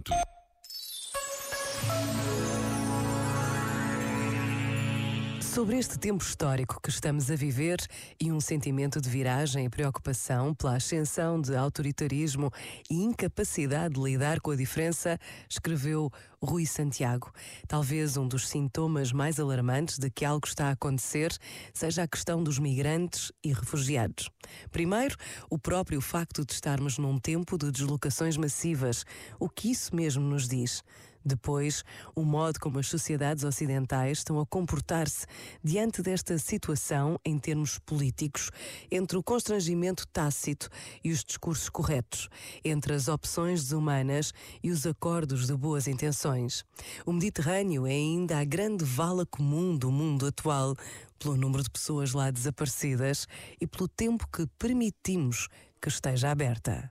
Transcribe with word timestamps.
Bluetooth. 0.00 0.39
Sobre 5.50 5.78
este 5.78 5.98
tempo 5.98 6.22
histórico 6.22 6.80
que 6.80 6.90
estamos 6.90 7.28
a 7.28 7.34
viver 7.34 7.80
e 8.20 8.30
um 8.30 8.40
sentimento 8.40 9.00
de 9.00 9.10
viragem 9.10 9.64
e 9.64 9.68
preocupação 9.68 10.54
pela 10.54 10.76
ascensão 10.76 11.40
de 11.40 11.56
autoritarismo 11.56 12.52
e 12.88 13.02
incapacidade 13.02 13.94
de 13.94 14.00
lidar 14.00 14.40
com 14.40 14.52
a 14.52 14.56
diferença, 14.56 15.18
escreveu 15.48 16.08
Rui 16.40 16.64
Santiago. 16.64 17.32
Talvez 17.66 18.16
um 18.16 18.28
dos 18.28 18.48
sintomas 18.48 19.10
mais 19.10 19.40
alarmantes 19.40 19.98
de 19.98 20.08
que 20.08 20.24
algo 20.24 20.46
está 20.46 20.68
a 20.68 20.70
acontecer 20.70 21.36
seja 21.74 22.04
a 22.04 22.08
questão 22.08 22.44
dos 22.44 22.60
migrantes 22.60 23.32
e 23.42 23.52
refugiados. 23.52 24.30
Primeiro, 24.70 25.16
o 25.50 25.58
próprio 25.58 26.00
facto 26.00 26.46
de 26.46 26.52
estarmos 26.52 26.96
num 26.96 27.18
tempo 27.18 27.58
de 27.58 27.72
deslocações 27.72 28.36
massivas. 28.36 29.04
O 29.40 29.48
que 29.48 29.72
isso 29.72 29.96
mesmo 29.96 30.22
nos 30.22 30.46
diz? 30.46 30.84
Depois, 31.24 31.84
o 32.14 32.22
modo 32.22 32.58
como 32.58 32.78
as 32.78 32.88
sociedades 32.88 33.44
ocidentais 33.44 34.18
estão 34.18 34.40
a 34.40 34.46
comportar-se 34.46 35.26
diante 35.62 36.02
desta 36.02 36.38
situação 36.38 37.18
em 37.24 37.38
termos 37.38 37.78
políticos, 37.78 38.50
entre 38.90 39.16
o 39.16 39.22
constrangimento 39.22 40.06
tácito 40.08 40.68
e 41.04 41.10
os 41.10 41.22
discursos 41.22 41.68
corretos, 41.68 42.28
entre 42.64 42.94
as 42.94 43.08
opções 43.08 43.62
desumanas 43.62 44.32
e 44.62 44.70
os 44.70 44.86
acordos 44.86 45.46
de 45.46 45.56
boas 45.56 45.86
intenções. 45.86 46.64
O 47.04 47.12
Mediterrâneo 47.12 47.86
é 47.86 47.92
ainda 47.92 48.38
a 48.38 48.44
grande 48.44 48.84
vala 48.84 49.26
comum 49.26 49.76
do 49.76 49.90
mundo 49.90 50.26
atual, 50.26 50.74
pelo 51.18 51.36
número 51.36 51.62
de 51.62 51.70
pessoas 51.70 52.12
lá 52.12 52.30
desaparecidas 52.30 53.26
e 53.60 53.66
pelo 53.66 53.86
tempo 53.86 54.26
que 54.28 54.46
permitimos 54.58 55.48
que 55.80 55.88
esteja 55.88 56.30
aberta. 56.30 56.90